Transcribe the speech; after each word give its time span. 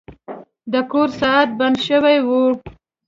د 0.73 0.75
کور 0.91 1.09
ساعت 1.19 1.49
بند 1.59 1.77
شوی 1.87 2.17
و. 2.25 2.29